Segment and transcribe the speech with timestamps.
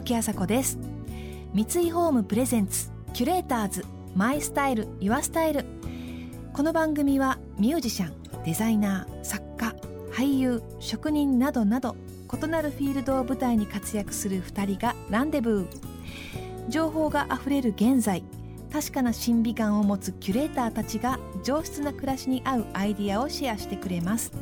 [0.00, 0.78] 時あさこです。
[1.52, 3.84] 三井ホームプレゼンツキュレーターズ
[4.14, 5.66] マイスタイルユアスタイル。
[6.54, 9.76] この番組はミュージシャンデザイナー作家
[10.10, 11.96] 俳優職人などなど
[12.32, 16.70] 異なるフィールドを舞台に活躍する2人がランデブー。
[16.70, 18.24] 情報があふれる現在
[18.72, 24.32] 確かな審美眼を持つキュレーターたちが上質な暮らしに合うアイディアをシェアしてくれます。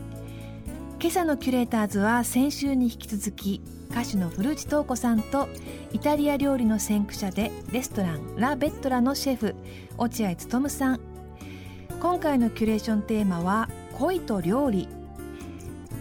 [1.01, 5.49] 今朝のキュレーターズは先週に引き続き歌手の古内東子さんと
[5.93, 9.55] イタリア料理の先駆者でレストランラ・ベットラのシェフ
[9.97, 11.01] 落合勉さん。
[12.01, 14.89] 今回のキュレーションテーマは恋と料理。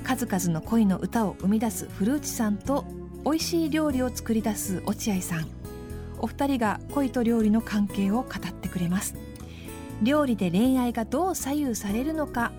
[0.04, 2.84] 数々の恋の歌を生み出す古内さんと
[3.24, 5.48] 美味しい料理を作り出す落合さん。
[6.18, 9.14] お二人が恋と料理の関係を語ってくれます。
[10.02, 12.52] 料理で恋愛がどう左右されるのか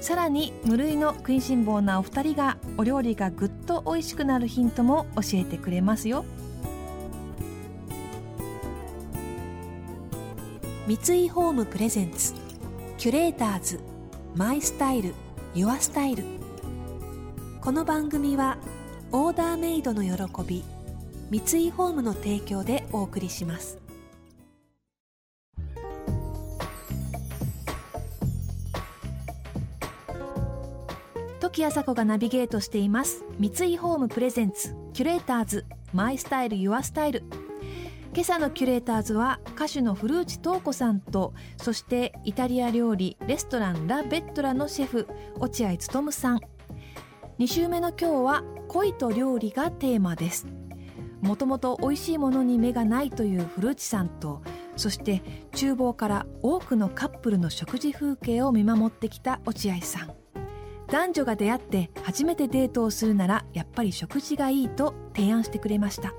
[0.00, 6.24] さらに無類の食いしん坊なお二人がお料理がぐっと美味しくなるヒントも教えてくれますよ。
[10.86, 12.34] 三井ホームプレゼンツ
[12.98, 13.78] キュレーターズ
[14.34, 15.14] マイスタイル
[15.54, 16.24] ユアスタイル。
[17.60, 18.56] この番組は
[19.12, 20.64] オーダーメイドの喜び
[21.30, 23.78] 三井ホームの提供でお送りします。
[31.50, 33.24] 時あさこがナビゲートしています。
[33.40, 37.24] 三井ホームプレゼンツキュレーターズマイスタイルユアスタイル。
[38.14, 45.08] 今朝のキュレーターズは歌手の古内東子さんとそしてイタリア料理レストランラ・ベットラのシェフ
[45.40, 46.40] 落合勉さん。
[47.40, 50.46] 2週目の今日は恋と料理がテーマです。
[51.20, 54.42] もともと美味しいものに目がないという古内さんと
[54.76, 60.19] そして厨房から多くのカップルの食事風景を見守ってきた落合さん。
[60.90, 66.12] 男女が出会って初めてデートをするならやっぱり食事がいいと提案してくれました。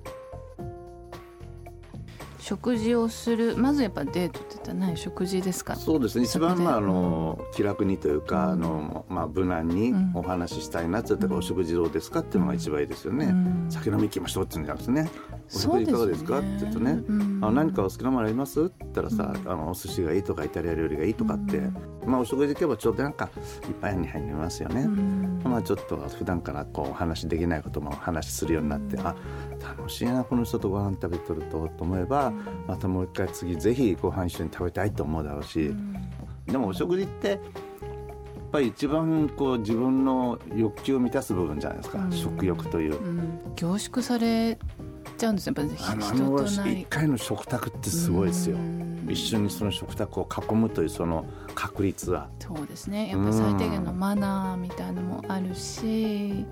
[2.39, 4.97] 食事をするまずやっぱデートって言ったら何？
[4.97, 5.75] 食事ですか？
[5.75, 6.25] そうですね。
[6.25, 15.09] 一番まああの気楽にというか、うん、あのまあ無難にお話ししたいなって言ったら、お食事どうですかっていうのが一番いいですよね、うん、酒飲み行きましょうって言うんじゃなくてね
[15.53, 16.39] お食事いかがですか？
[16.39, 18.63] って言うとね、うん、あ何かお好きなものあります？
[18.63, 21.59] って言ったらさ、あのお寿司がいいとかイタリア料理がいいとかって、
[22.05, 23.29] まあお食事行けばちょっとなんか
[23.67, 24.87] いっぱいに入りますよね、
[25.43, 29.15] まあちょっと普段からこうお話できないこともお話しするようになって、あ
[29.61, 32.31] 楽しいなこの人とご飯食べとるとと思えば、
[32.67, 35.73] またもう一回次ぜひご飯一緒に食べたいと思うだろうし、
[36.45, 37.39] でもお食事ってやっ
[38.51, 42.99] ぱり一番こう自分の欲求を満たす部分じゃないですか、食欲という、
[43.55, 44.57] 凝縮され
[45.17, 48.57] ちゃうんですやっぱあのあの1回の食卓ってすごいですよ。
[49.09, 52.29] 一緒にその食卓を囲むというその確率は。
[52.39, 53.09] そうですね。
[53.09, 56.45] やっぱ最低限のマナーみたいなのもあるし、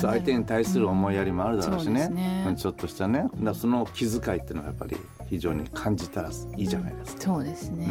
[0.00, 2.08] 相手に対する思いやりもあるだろうしね。
[2.10, 3.28] うんね、ちょっとしたね。
[3.40, 4.96] だその気遣いっていうのはやっぱり
[5.28, 7.22] 非常に感じたらいいじゃないですか。
[7.22, 7.86] そうですね、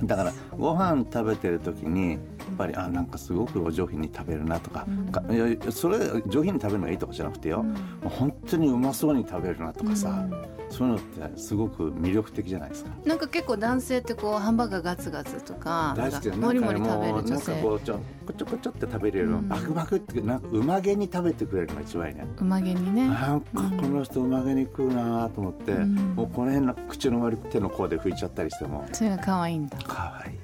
[0.00, 2.18] うん、だからご飯食べてる時に
[2.50, 4.86] ぱりあなんかすごくお上品に食べるなとか
[5.28, 7.64] うん、いやそれ上品に食べるのがいいとかじゃなくてよ、
[8.02, 10.26] うん、本当にうまそうに食べるなとかさ、
[10.70, 12.90] そういうのってすごく魅力的じゃないですか。
[13.04, 17.52] なんか結構男性ってこうハンバーガーガツガツとか大好きもりもり食べる女性。
[17.52, 22.26] なんかこうちょこちょこちょって食べれるの、うん、バクバクってなんかうまげに食べてくれるのが一番いいね。
[22.38, 23.08] うまげにね。
[23.08, 23.40] なん。
[23.40, 28.86] かこの人うまげに食うなと思って、うん、もうこの辺の口の周り手の甲で拭いちゃったりしても。
[28.92, 29.78] それが可愛いんだ。
[29.84, 30.37] 可愛い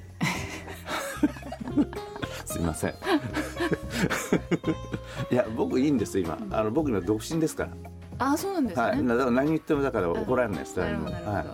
[2.65, 2.95] ません。
[5.31, 6.39] いや僕いいんです今。
[6.51, 7.71] あの僕の独身ですから。
[8.19, 11.47] あそうなんですね、はい、だから何言ってもだから怒られないです誰もはい。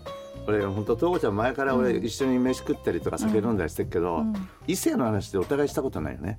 [0.47, 4.35] 俺本当東子ちゃん前から俺一緒に飯食ったりとか酒飲んだりしてるけど、うん、
[4.67, 6.39] 異性の話でお互いしたことないよね。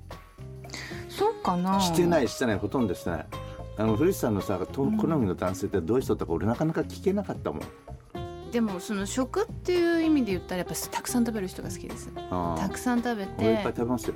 [1.08, 1.80] そうかな。
[1.80, 3.26] してないしてないほとんどしてない。
[3.78, 7.62] あの古市さんのさ好みの男性ってどういう人とか俺なかなか聞けなかったもん。
[8.50, 12.10] でもその食っていう意味で言ったらやっぱたくさん食べる人が好きです。
[12.10, 13.32] たくさん食べて。
[13.38, 14.14] 俺いっぱい食べますよ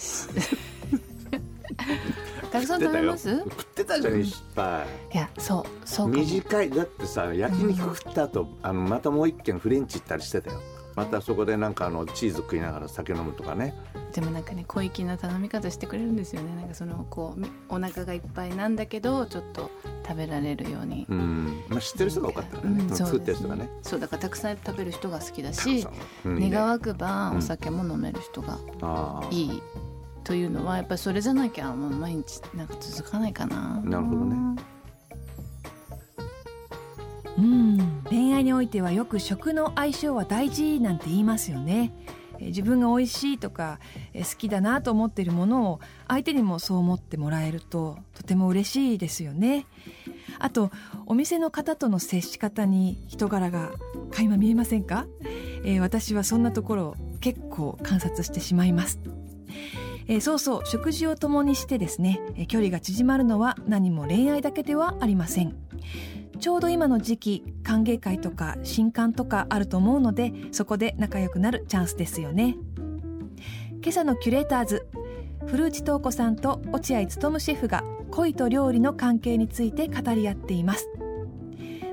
[2.50, 3.38] たくさん食べます？
[3.38, 10.60] 食ってたじゃんいっぱいいやそうそう短いだってさ焼肉食った後、うん、あのまたもう一軒フレンチ行ったりしてたよ。
[10.96, 13.74] またそこでなんかあのチーズ食いながら酒飲むとかね。
[14.12, 16.52] でもなんかね小粋な頼み方してくれるんですよね。
[16.56, 19.70] なんかそのこうお腹がいっぱいなんだけどちょっと
[20.06, 21.62] 食べられるように、うん。
[21.68, 23.70] まあ、知ってる人が多かったね、うん、作ってる人がね。
[23.82, 25.86] そうだからたくさん食べる人が好きだし、
[26.24, 28.58] うん、願わくばお酒も飲める人が
[29.30, 29.62] いい
[30.30, 33.80] というのはやっぱりそれじゃなきゃもう毎日なんか続かないかな。
[33.82, 34.62] なるほどね。
[37.36, 41.92] うん恋愛においてはよく食の相性は大事なんて言いますよね。
[42.38, 43.80] 自分が美味しいとか
[44.14, 49.66] 好きだなと思っているものを相手にもそう思ってもらえるととても嬉しいですよね
[50.38, 50.70] あと
[51.04, 53.72] お店の方との接し方に人柄が
[54.10, 55.06] 垣間見えませんか、
[55.64, 58.98] えー、私はそんなところを結構観察してしまいます、
[60.10, 65.54] えー、そうそう食事を共にしてですね、えー、距離が縮まるのは何も恋愛だけではありません。
[66.40, 72.56] ちょうど今の時期歓迎会とか新刊とかあると思うのでそこで仲良くなるチャンスですよね。
[73.82, 74.88] 今朝のキュレーターズ
[75.46, 80.88] 古内東子さんと落合務シェフが恋と料理の関係について語り合っています。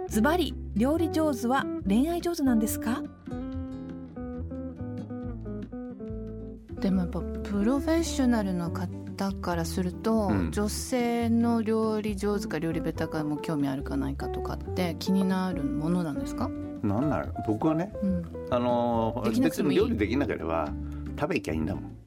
[0.08, 3.04] ズバリ料理上手は恋愛上手なんですか？
[6.80, 7.22] でもやっぱ
[7.58, 16.52] プロフェッショナルの方からすると、うん、女性の料理上手か料理ベタかも興味あるかないかとかって気になるものなんですか？
[16.84, 17.34] なんなの？
[17.48, 20.70] 僕はね、うん、あの別に料理できなければ
[21.20, 21.98] 食べきゃいいんだもん。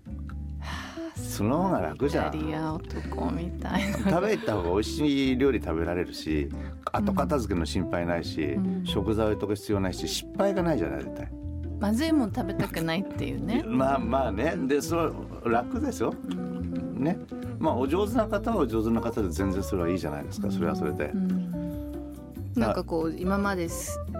[1.17, 2.75] その方が楽じゃん。
[2.77, 6.49] 男みたい食べた方が美味しい料理食べられるし
[6.93, 11.29] 後片付けの心配ないし、うん、食材とか必要ないし失敗がないじゃない絶対
[11.81, 13.65] まずいもん食べたくないっていうね。
[13.67, 14.55] まあまあね。
[14.69, 17.19] でそれ楽ですよ、うん、ね。
[17.59, 20.51] まあお上手な方はお上手な方で全然それはいいじゃないですか。
[20.51, 23.69] それはそれで、うん、なんかこう今まで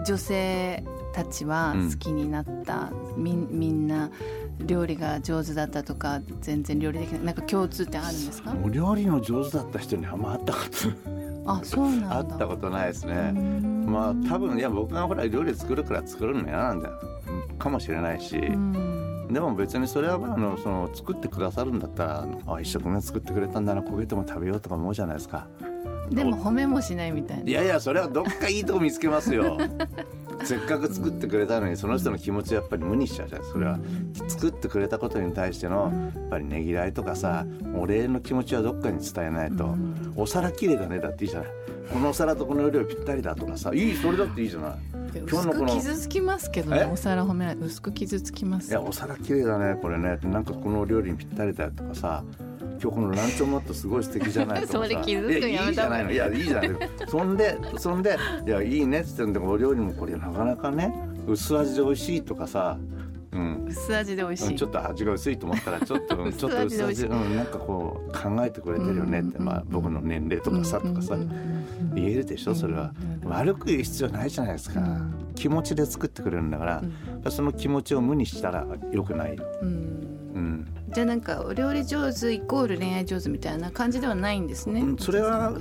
[0.05, 4.09] 女性たちは好きになった、みみんな
[4.65, 7.23] 料理が上手だったとか全然料理できない。
[7.25, 8.55] なんか共通点あるんですか？
[8.63, 10.59] お料理の上手だった人にあんま会ったこ
[11.43, 12.09] とあそうなんだ。
[12.09, 13.33] 会ったことないですね。
[13.85, 16.93] まあ多分いや僕がほら料理作るから作るの嫌なんだよ
[17.61, 25.47] かもしれないしでも別にそれはあのその作ってくださるんだったらあ一食目作ってくれたんだな焦げても食べようとか思うじゃないですか。
[26.09, 27.43] でも褒めもしないみたいな。
[27.49, 29.57] いやいやそれはどっかいいとこ見つけますよ
[30.43, 33.43] せっかく作ってくれたのにその人の気持ちやっぱり無にしちゃうじゃん。
[33.43, 33.79] それは
[34.27, 37.45] 作ってくれたことに対してのやっぱりねぎらいとかさ
[37.75, 39.75] お礼の気持ちはどっかに伝えないと。
[40.15, 41.49] お皿きれいだねだっていいじゃない。
[41.91, 44.71] このお皿とこの量ぴったりだとかさいいそれだっていいじゃない。
[45.13, 47.57] 今日のこの傷つきますけどねお皿褒めない。
[47.57, 48.69] 薄く傷つきます。
[48.69, 50.17] いやお皿きれいだねこれね。
[50.23, 52.23] なんかこの料理にぴったりだよとかさ
[52.81, 56.05] 今日このランチョンマットすごい素敵じゃないそれ傷つくやいいじゃない。
[56.05, 56.69] のいやいいじゃない
[57.07, 58.17] そんでそんで
[58.47, 60.91] いやいいねっつってんでお料理もこれなかなかね
[61.27, 62.79] 薄味で美味しいとかさ。
[63.33, 71.15] うん、薄味で美味しい、ちょっと味が薄いと思ったらちょっと ちょっと薄味うん、なんかこう考えてくれてるよねって、まあ、僕の年齢とかさとかさ、
[71.95, 72.93] 言えるでしょそれは、
[73.23, 74.81] 悪く言う必要ないじゃないですか、
[75.35, 76.65] 気持ちで作ってくれるんだか
[77.23, 79.37] ら、その気持ちを無にしたらよくない。
[79.37, 85.53] よ、うんじゃあなんかお料理上手イコール恋愛上手みたいな感じではないんですね、それは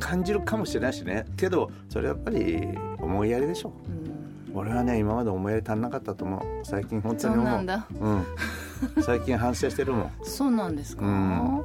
[0.00, 1.26] 感じるかもしれないしね。
[1.36, 2.68] けどそれはやっぱり
[2.98, 4.50] 思いやりでしょ、う。
[4.50, 4.56] ん。
[4.56, 6.40] 俺はね今まで思いやり足んなかったと思う。
[6.64, 7.46] 最近本当に思う。
[7.46, 8.26] そうなんだ、うん、
[9.02, 10.12] 最近反省してるもん。
[10.22, 11.62] そうなんですか、うん、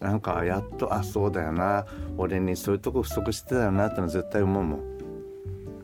[0.00, 1.86] なんかやっとあそうだよな。
[2.18, 4.80] 俺にそういうとこ不足してたよなっての絶対思うもん。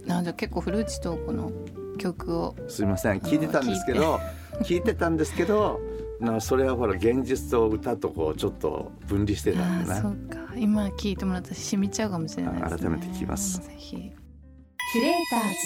[0.07, 1.51] なんじゃ結構古内東子の
[1.99, 2.55] 曲を。
[2.69, 3.21] すいません。
[3.21, 4.21] 聞いてたんですけど
[4.63, 5.81] 聞いてたんですけど
[6.21, 10.03] なそれはほら現実と歌とこうちょっと分離してたんだな。
[10.03, 10.39] そうか。
[10.57, 13.61] 今聞いてもらったら染みちゃうかもしれないです、ね、改めて聞きます。
[13.61, 13.97] ぜひ。
[13.97, 15.57] キュレーターズ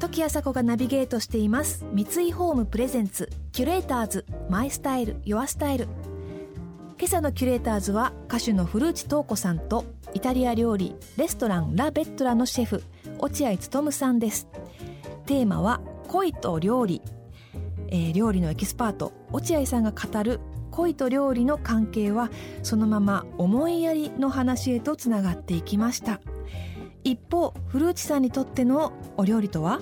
[0.00, 1.84] 時あさこがナビゲートしています。
[1.92, 3.30] 三井ホームプレゼンツ。
[3.58, 5.88] キュレーターズマイスタイルユアスタイル
[6.96, 12.84] 今朝のキュレーターズは歌手の古内東子さんとイタリア料理レストランラ・ベットラのシェフ
[13.18, 14.48] 落合務さんです。
[15.26, 17.02] テーマは恋と料理、
[17.88, 19.12] えー、料理のエキスパート。
[19.32, 22.30] 落合さんが語る恋と料理の関係は
[22.62, 26.20] そのまま思いやりの話へとつながっていきました。
[27.04, 29.80] 一方古内さんにとってのお料理とは？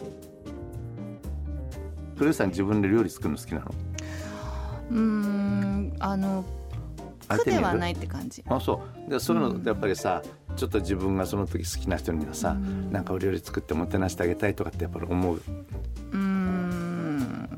[2.16, 3.74] 古内さん自分で料理作るの好きなの？
[4.90, 6.44] うんあの
[7.28, 8.44] 苦ではないって感じ。
[8.48, 9.10] あそう。
[9.10, 15.40] でそういうのやっぱりさ、うん、ちょっと自分がその時好きな人にはさ、うん、なんかお料理作ってもてなしてあげたいとかってやっぱり思う？
[16.12, 17.48] うん。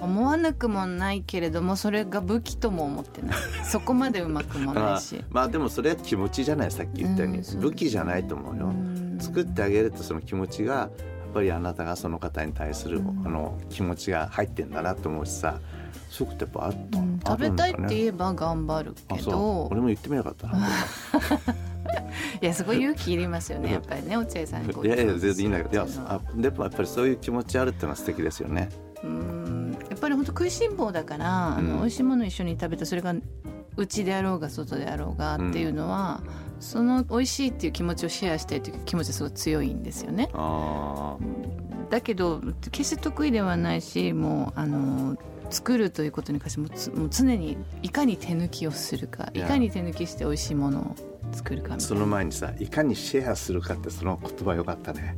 [0.00, 3.36] 思わなくもないけれどもそれが武器とも思ってない。
[3.64, 5.24] そこまでうまくもないし。
[5.30, 8.72] まあでもそれは気持ちじゃないさっき言ったように、うん、武器じゃないと思うよ。
[9.20, 15.60] 作ってあげるとその気持ちがやっぱりあなたがその方に対する、あの気持ちが入ってんだなと思うしさ
[16.08, 19.68] そういうことやっぱあった、うん、食べたいって言えば頑張るけど。
[19.70, 20.58] 俺も言ってみなかったな。
[22.40, 25.70] いやすごい勇気いりますよねやっぱりね落合さんいやいや全然いいんだけど。
[25.70, 28.68] いやあでもやっぱりそういう気持ちあるっていうのは素敵ですよね。
[29.02, 29.78] うん。
[29.88, 33.14] やっぱり本当食いしん坊だから、あの美味しいもの一緒に食べたそれが
[33.76, 40.30] うちであろうが外であろうがっていうのは、うん、その美味しいっていう気持ちをシェアしたいという気持ちがすごい強いんですよね。
[41.90, 45.16] だけど決して得意ではないしもうあの
[45.50, 50.96] 作るということに関してもつもう常にいかに手抜きをするかいかに手抜きして美味しいものを
[51.32, 55.16] 作るかその前にさいかにシェアするかってその言葉よかったね。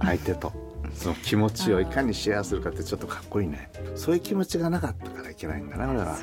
[0.00, 0.52] 相手と。
[0.94, 3.70] その気持ちをいかにシェアするかってちょっとかっこいいね。
[3.94, 6.18] そういう気持ちがなかったからいけないんだな俺は。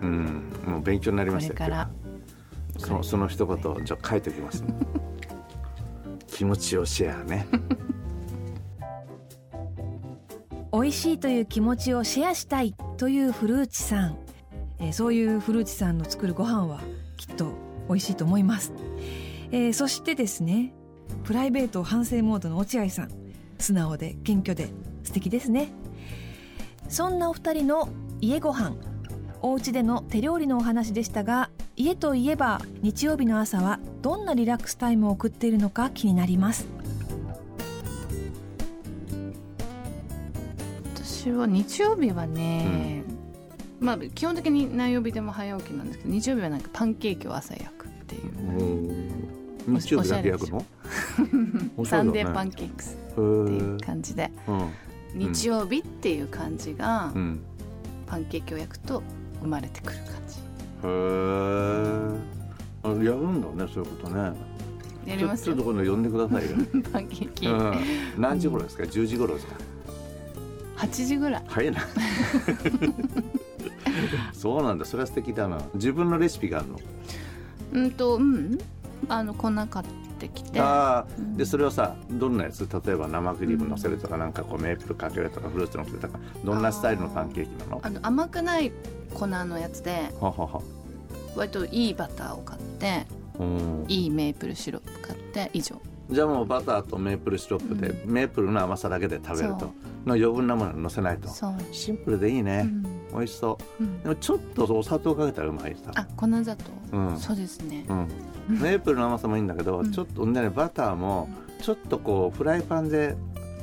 [0.00, 0.52] うん。
[0.66, 1.90] もう勉強になりましたこれから。
[2.78, 4.64] そのその一言じゃ書いておきます、
[6.26, 7.46] 気持ちをシェアね
[10.92, 14.18] 美味しいという気持ちをシェアしたいという古内さん、
[14.78, 16.82] えー、そういう古内さんの作るご飯は
[17.16, 17.54] きっと
[17.88, 18.74] 美味しいと思います、
[19.52, 20.74] えー、そしてですね
[21.24, 23.10] プライベート反省モードの落合さん。
[23.58, 24.68] 素直で謙虚で
[25.02, 25.72] 素敵ですね。
[26.88, 27.88] そんなお二人の
[28.20, 28.74] 家ご飯。
[29.40, 36.81] お家での手料理のお話でしたが家といえば日曜日の朝はどんなリラックスタイムを送っているのか気になります。
[41.22, 43.04] 私は日曜日はね、
[43.80, 49.22] うん、まあ基本的に何曜日でも早起きなんですけど日曜日はなんかパンケーキを朝焼くっていう。
[49.68, 50.64] 日曜日だけ焼くの？
[51.86, 54.32] サンデーパンケークスっていう感じで、
[55.14, 57.12] 日曜日っていう感じが、
[58.06, 59.04] パンケーキを焼くと
[59.40, 60.40] 生まれてくる感じ。
[60.82, 60.88] へ
[63.02, 64.32] えやるんだねそういうことね。
[65.06, 66.56] やりますちょっと今度呼んでくださいよ。
[66.92, 69.54] パンケーキ、何時頃ですか、10時頃ですか？
[70.82, 71.42] 8時ぐらい。
[71.46, 71.80] 早いな。
[74.34, 74.84] そうなんだ。
[74.84, 75.58] それは素敵だな。
[75.74, 76.80] 自分のレシピがあるの？
[77.72, 78.58] うんとうん。
[79.08, 79.86] あの粉買っ
[80.18, 80.60] てきて。
[80.60, 82.68] あ、うん、でそれをさどんなやつ？
[82.68, 86.18] 例えば生クリームのせるとか、うん、なんかこうメープルかけるとかフルーツのせるとか。
[86.44, 87.80] どんなスタイルのパンケーキなの？
[87.82, 88.72] あの甘くない
[89.14, 90.60] 粉のやつでははは
[91.36, 93.06] 割といいバターを買って
[93.88, 95.80] いいメープルシロップ買って以上。
[96.10, 99.72] じゃあもうバターとメープルシロップで、うん、メープルの甘さだけで食べると
[100.06, 101.28] の余分なもののせないと
[101.70, 102.82] シンプルでいいね、うん、
[103.12, 108.08] 美味しそう、うん、でもちょっとお砂糖かけたらうまいさあ粉砂糖、うん、そうですね、うん、
[108.60, 111.28] メープルの甘さもいいんだけど、ちょっとねバターも
[111.60, 113.14] ちょっとこうフライパンで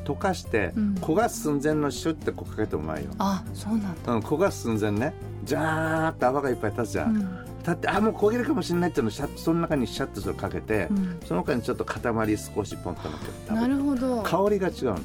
[0.05, 3.12] 溶かして、焦がす寸前のシュッてこうかけてうまいよ。
[3.19, 5.13] あそうなんだ、うん、焦がす寸前ね。
[5.43, 12.01] ジャーって泡がいっぱい立つじゃん、立ってあもう焦げるかもしれないっていうのをその中にシャッとそれかけて、うん、その中にちょっと塊
[12.38, 14.24] 少しポンとのっけてなるほど。
[14.24, 15.00] 香りが違うの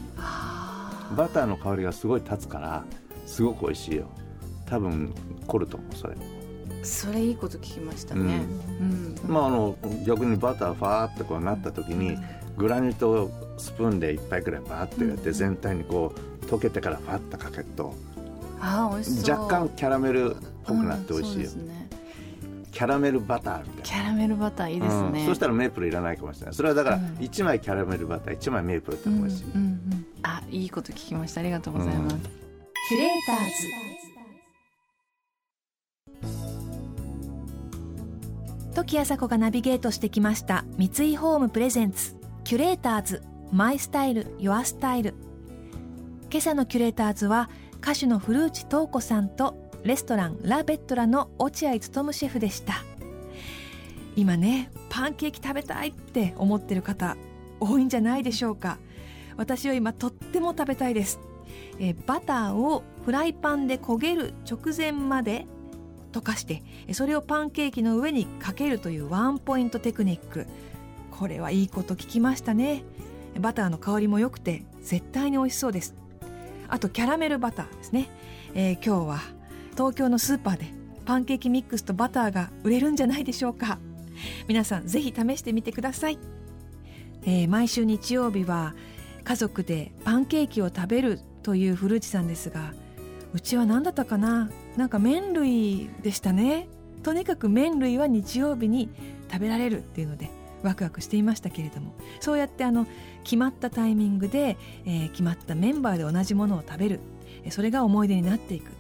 [1.17, 2.85] バターの香りがすごい立つから
[3.27, 4.11] すごく美味しいよ。
[4.67, 5.15] 多分
[5.47, 6.17] 凝ると思うそれ。
[6.83, 8.45] それいいこと聞きましたね、
[8.81, 9.17] うん。
[9.25, 12.19] うん、まああの逆にバターファーってこうなった時に、
[12.57, 17.95] グラニュートをスプーンで一杯くらいバーってやって、全体にこう溶けてからファッとかけると
[18.61, 21.89] あ美味し若干キャラメルっぽくなって美味しいよ、ね、
[22.71, 23.83] キャラメルバターみたいな。
[23.83, 26.55] キャラメルバターいいですね、うん、そしたらメープルいらないかもしれない。
[26.55, 30.04] それはだから1枚キャラメルバター1枚メープルって美味しい、うんうんうん、あ
[30.51, 31.41] いいこと聞きました。
[31.41, 32.17] ありがとうございます、
[32.89, 33.53] キュレーターズ。
[38.75, 42.17] 時あさこがナビゲートしてきました三井ホームプレゼンツ。
[42.43, 43.23] キュレーターズ。
[43.53, 44.35] マイスタイル。
[44.39, 45.15] ユアスタイル。
[46.31, 47.49] 今朝のキュレーターズは
[47.81, 51.81] 歌手の古内東子さんとレストランラ・ベットラの落合勉
[52.13, 52.83] シェフでした。
[54.17, 57.17] 今ねパンケーキ食べたいって思ってる方
[57.61, 58.79] 多いんじゃないでしょうか
[59.37, 61.21] 私は今とっても食べたいです。
[61.79, 65.47] えバターをフライパンで焦げる直前まで
[66.13, 66.63] 溶かして
[66.93, 70.47] それをパンケーキの上にかけるというワンポイントテクニック。
[71.11, 72.85] これはいいこと聞きましたね。
[73.41, 75.95] バターの香りも良くて絶対に美味しそうです。
[76.69, 78.09] あとキャラメルバターですね、
[78.55, 79.21] えー、今日は
[79.73, 80.67] 東京のスーパーで
[81.05, 83.79] パンケーキミックスとバターが売れるんじゃないでしょうか。
[84.49, 86.19] 皆さんぜひ試してみてください、
[87.25, 88.75] えー、毎週日曜日は
[89.25, 92.73] 家族でパンケーキを食べるという古内さんですが
[93.33, 94.51] うちは何だったかな？
[94.77, 96.69] なんか麺類でしたね。
[97.03, 98.89] とにかく麺類は日曜日に
[99.31, 100.31] 食べられるっていうので
[100.63, 101.95] ワクワクしていましたけれども。
[102.21, 102.87] そうやってあの
[103.25, 107.01] 決まったタイミングで、えー、決まったメンバーで同じものを食べる。
[107.51, 108.71] それが思い出になっていく。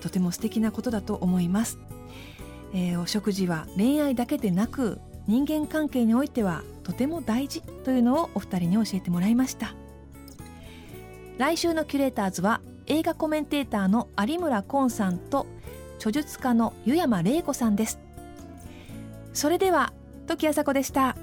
[0.00, 1.78] とても素敵なことだと思います、
[2.72, 9.74] えー、お食事は恋愛だけでなく人間関係においてはとても大事というのをお二人に教えてもらいました。
[11.40, 15.46] 来週のキュレーターズは映画コメンテーターの有村昆さんと
[15.94, 17.98] 著述家の湯山玲子さんです。
[19.32, 19.94] それでは
[20.26, 21.16] 時あさこでした。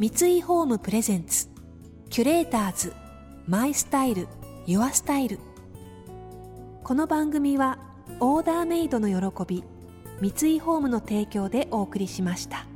[0.00, 1.50] 三井ホームプレゼンツ
[2.10, 2.92] キュレーターズ
[3.46, 4.26] マイスタイル
[4.66, 5.38] ユアスタイル。
[6.82, 7.78] この番組は
[8.18, 9.62] オーダーメイドの喜び
[10.20, 12.66] 三井ホームの提供でお送りしました。